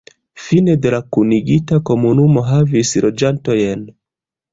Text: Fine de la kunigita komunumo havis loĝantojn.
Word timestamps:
Fine 0.43 0.73
de 0.85 0.93
la 0.93 0.99
kunigita 1.17 1.79
komunumo 1.89 2.43
havis 2.47 2.95
loĝantojn. 3.07 3.85